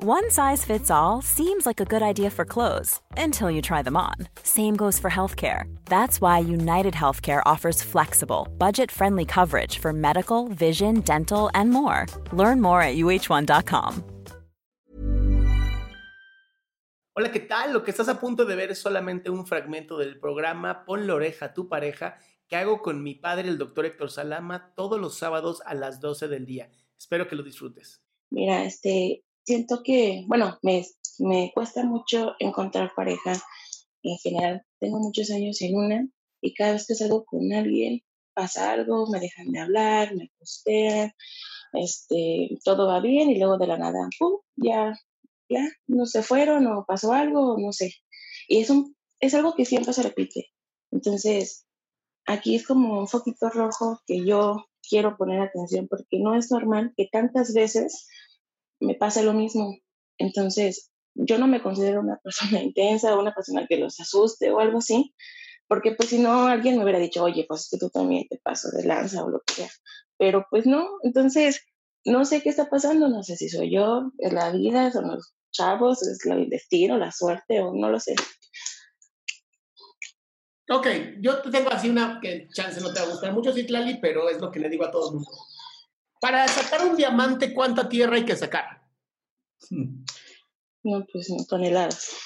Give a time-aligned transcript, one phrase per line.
[0.00, 3.96] One size fits all seems like a good idea for clothes until you try them
[3.96, 4.14] on.
[4.44, 5.64] Same goes for healthcare.
[5.86, 12.06] That's why United Healthcare offers flexible, budget friendly coverage for medical, vision, dental, and more.
[12.32, 14.04] Learn more at uh1.com.
[17.16, 17.72] Hola, ¿qué tal?
[17.72, 21.16] Lo que estás a punto de ver es solamente un fragmento del programa Pon la
[21.16, 25.18] oreja a tu pareja que hago con mi padre, el doctor Héctor Salama, todos los
[25.18, 26.70] sábados a las 12 del día.
[26.96, 28.00] Espero que lo disfrutes.
[28.30, 30.84] Mira, este, siento que, bueno, me,
[31.18, 33.32] me cuesta mucho encontrar pareja
[34.02, 34.62] en general.
[34.78, 36.06] Tengo muchos años en una
[36.42, 38.02] y cada vez que salgo con alguien
[38.34, 41.12] pasa algo, me dejan de hablar, me postean,
[41.72, 44.38] este, todo va bien y luego de la nada, ¡pum!
[44.56, 44.94] ya
[45.48, 47.94] ya, no se fueron o pasó algo, no sé.
[48.48, 50.48] Y es, un, es algo que siempre se repite.
[50.90, 51.66] Entonces,
[52.26, 56.92] aquí es como un foquito rojo que yo quiero poner atención porque no es normal
[56.96, 58.06] que tantas veces
[58.80, 59.76] me pase lo mismo.
[60.18, 64.60] Entonces, yo no me considero una persona intensa o una persona que los asuste o
[64.60, 65.14] algo así,
[65.66, 68.38] porque pues si no, alguien me hubiera dicho, oye, pues es que tú también te
[68.38, 69.70] paso de lanza o lo que sea.
[70.16, 71.60] Pero pues no, entonces
[72.04, 75.34] no sé qué está pasando, no sé si soy yo, es la vida, son los
[75.50, 78.14] chavos, es el destino, la suerte o no lo sé.
[80.70, 80.86] Ok,
[81.20, 84.38] yo tengo así una que chance no te va a gustar mucho, Citlali, pero es
[84.38, 85.30] lo que le digo a todo el mundo.
[86.20, 88.82] Para sacar un diamante, ¿cuánta tierra hay que sacar?
[90.82, 92.16] No, pues toneladas.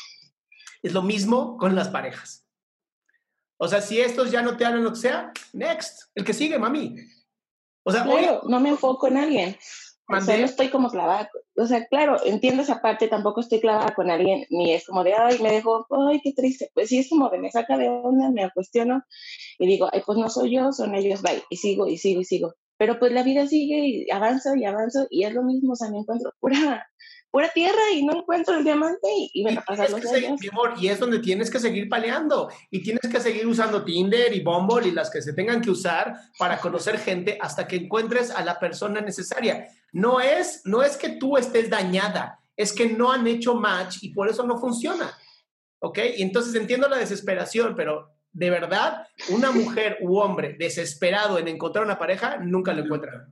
[0.83, 2.47] Es lo mismo con las parejas.
[3.59, 6.59] O sea, si estos ya no te hablan lo que sea, next, el que sigue,
[6.59, 6.97] mami.
[7.85, 9.57] O sea, claro, no me enfoco en alguien.
[10.09, 11.31] O sea, no estoy como clavada.
[11.57, 15.15] O sea, claro, entiendo esa parte, tampoco estoy clavada con alguien, ni es como de,
[15.15, 16.71] ay, me dejó, ay, qué triste.
[16.75, 19.05] Pues sí, es como de, me saca de onda, me cuestiono
[19.59, 21.43] y digo, ay, pues no soy yo, son ellos, bye.
[21.51, 22.55] Y sigo, y sigo, y sigo.
[22.83, 25.89] Pero pues la vida sigue y avanza y avanzo y es lo mismo, o sea,
[25.89, 26.85] me encuentro pura,
[27.31, 30.41] pura tierra y no encuentro el diamante y, y me pasa los años.
[30.41, 34.35] Mi amor, y es donde tienes que seguir paleando y tienes que seguir usando Tinder
[34.35, 38.33] y Bumble y las que se tengan que usar para conocer gente hasta que encuentres
[38.33, 39.69] a la persona necesaria.
[39.93, 44.13] No es, no es que tú estés dañada, es que no han hecho match y
[44.13, 45.17] por eso no funciona.
[45.79, 46.01] ¿Ok?
[46.17, 51.85] Y entonces entiendo la desesperación, pero de verdad, una mujer u hombre desesperado en encontrar
[51.85, 53.29] una pareja nunca lo encuentra.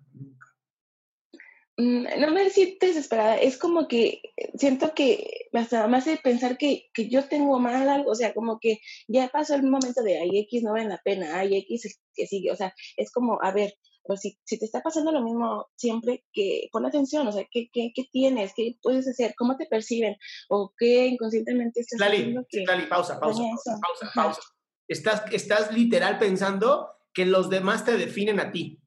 [1.80, 4.20] Mm, no me siento desesperada, es como que
[4.54, 8.58] siento que hasta más de pensar que, que, yo tengo mal algo, o sea, como
[8.60, 12.26] que ya pasó el momento de, ay, X no vale la pena, ay, X que
[12.26, 13.72] sigue, o sea, es como, a ver,
[14.02, 17.70] pues si, si te está pasando lo mismo siempre, que pon atención, o sea, ¿qué,
[17.72, 18.52] qué, qué tienes?
[18.54, 19.34] ¿Qué puedes hacer?
[19.38, 20.16] ¿Cómo te perciben?
[20.50, 24.40] ¿O qué inconscientemente estás Lali, que Lali, pausa, pausa, pausa, pausa, pausa.
[24.90, 28.80] Estás, estás literal pensando que los demás te definen a ti.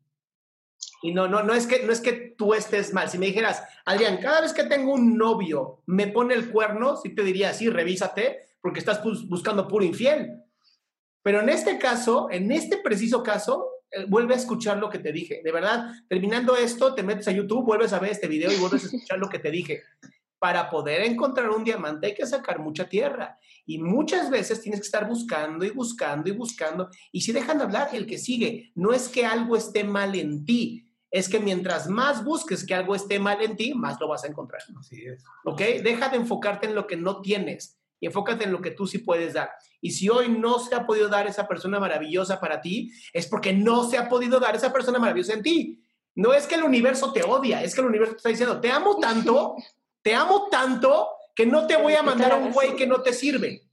[1.01, 3.09] Y no, no, no es que no es que tú estés mal.
[3.09, 7.15] Si me dijeras, Adrián, cada vez que tengo un novio me pone el cuerno, sí
[7.15, 10.43] te diría, sí, revísate, porque estás buscando puro infiel.
[11.21, 15.13] Pero en este caso, en este preciso caso, eh, vuelve a escuchar lo que te
[15.13, 15.39] dije.
[15.41, 18.83] De verdad, terminando esto, te metes a YouTube, vuelves a ver este video y vuelves
[18.83, 19.83] a escuchar lo que te dije.
[20.43, 23.39] Para poder encontrar un diamante hay que sacar mucha tierra.
[23.65, 26.89] Y muchas veces tienes que estar buscando y buscando y buscando.
[27.13, 30.43] Y si dejan de hablar, el que sigue, no es que algo esté mal en
[30.43, 34.25] ti, es que mientras más busques que algo esté mal en ti, más lo vas
[34.25, 34.61] a encontrar.
[34.77, 35.23] Así es.
[35.45, 35.61] ¿Ok?
[35.81, 38.97] Deja de enfocarte en lo que no tienes y enfócate en lo que tú sí
[38.97, 39.49] puedes dar.
[39.79, 43.53] Y si hoy no se ha podido dar esa persona maravillosa para ti, es porque
[43.53, 45.79] no se ha podido dar esa persona maravillosa en ti.
[46.15, 48.69] No es que el universo te odia, es que el universo te está diciendo, te
[48.69, 49.55] amo tanto,
[50.03, 53.13] te amo tanto, que no te voy a mandar a un güey que no te
[53.13, 53.63] sirve.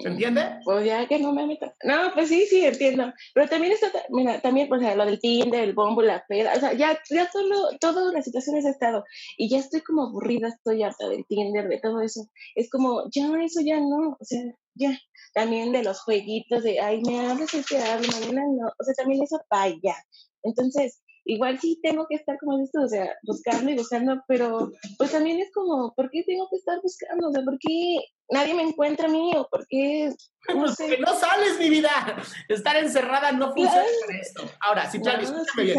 [0.00, 0.58] ¿Se entiende?
[0.64, 1.70] Pues ya que no me meto.
[1.84, 3.12] No, pues sí, sí, entiendo.
[3.34, 6.72] Pero también está, mira, también, pues, lo del Tinder, el bombo, la peda, o sea,
[6.72, 9.04] ya, ya todo, todas las situaciones he estado.
[9.36, 12.26] Y ya estoy como aburrida, estoy harta del Tinder, de todo eso.
[12.54, 14.40] Es como, ya, eso ya no, o sea,
[14.74, 14.98] ya.
[15.34, 18.68] También de los jueguitos de, ay, me hablas, es que hablo, mañana no.
[18.68, 19.94] O sea, también eso, vaya.
[20.42, 25.12] Entonces, igual sí tengo que estar como esto, o sea, buscando y buscando, pero pues
[25.12, 27.28] también es como, ¿por qué tengo que estar buscando?
[27.28, 27.98] O sea, ¿por qué
[28.30, 29.32] nadie me encuentra a mí?
[29.36, 30.12] ¿O por qué?
[30.48, 30.98] No, pues sé.
[30.98, 31.90] no sales, mi vida.
[32.48, 33.84] Estar encerrada no funciona
[34.20, 34.42] esto.
[34.60, 35.78] Ahora, si no, escúchame bien.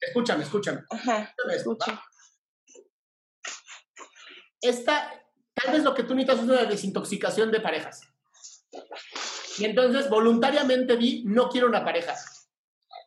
[0.00, 0.80] Escúchame, escúchame.
[0.90, 2.02] Ajá, escucha.
[4.60, 5.12] Esta,
[5.54, 8.00] tal vez lo que tú necesitas es una desintoxicación de parejas.
[9.58, 12.14] Y entonces voluntariamente vi, no quiero una pareja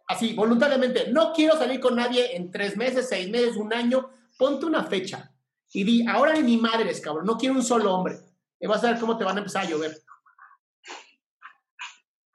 [0.07, 4.65] así, voluntariamente, no quiero salir con nadie en tres meses, seis meses, un año, ponte
[4.65, 5.31] una fecha
[5.71, 8.17] y di, ahora ni mi madre es cabrón, no quiero un solo hombre.
[8.59, 10.01] Y vas a ver cómo te van a empezar a llover.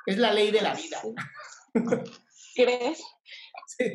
[0.05, 1.00] Es la ley de la vida.
[2.55, 3.02] ¿Crees?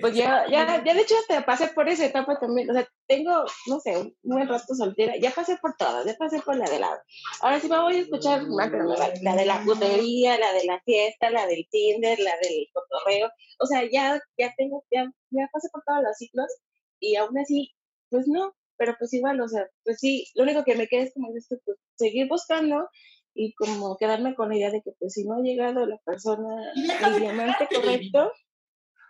[0.02, 3.46] Pues ya, ya, ya de hecho te pasé por esa etapa también, o sea, tengo,
[3.68, 6.80] no sé, un buen rato soltera, ya pasé por todas, ya pasé por la de
[6.80, 6.90] la,
[7.42, 8.68] ahora sí me voy a escuchar la,
[9.22, 13.30] la de la putería, la de la fiesta, la del Tinder, la del cotorreo,
[13.60, 16.48] o sea, ya, ya tengo, ya, ya pasé por todos los ciclos
[17.00, 17.74] y aún así,
[18.10, 21.14] pues no, pero pues igual, o sea, pues sí, lo único que me queda es
[21.14, 22.90] como esto, pues seguir buscando
[23.34, 26.72] y como quedarme con la idea de que pues si no ha llegado la persona,
[26.76, 28.32] el diamante correcto,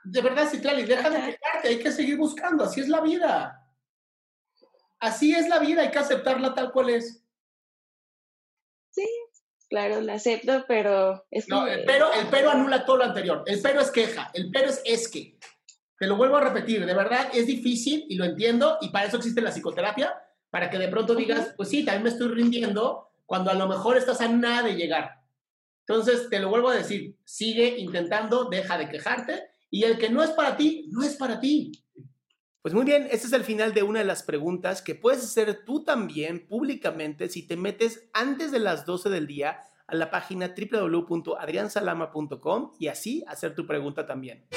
[0.06, 3.65] de verdad, Citlali, deja de quejarte, hay que seguir buscando, así es la vida.
[5.00, 7.24] Así es la vida, hay que aceptarla tal cual es.
[8.92, 9.08] Sí,
[9.70, 13.44] claro, la acepto, pero es No, el pero, el pero anula todo lo anterior.
[13.46, 15.38] El pero es queja, el pero es es que.
[15.98, 19.18] Te lo vuelvo a repetir, de verdad es difícil y lo entiendo, y para eso
[19.18, 20.14] existe la psicoterapia,
[20.50, 23.98] para que de pronto digas, pues sí, también me estoy rindiendo, cuando a lo mejor
[23.98, 25.22] estás a nada de llegar.
[25.88, 30.24] Entonces, te lo vuelvo a decir, sigue intentando, deja de quejarte y el que no
[30.24, 31.72] es para ti, no es para ti.
[32.66, 35.66] Pues muy bien, este es el final de una de las preguntas que puedes hacer
[35.66, 40.56] tú también públicamente si te metes antes de las 12 del día a la página
[40.58, 44.48] www.adriansalama.com y así hacer tu pregunta también.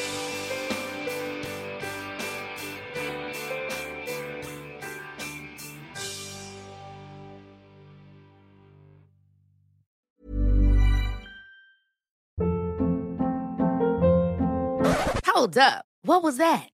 [15.26, 15.84] Hold up.
[16.04, 16.70] What was that?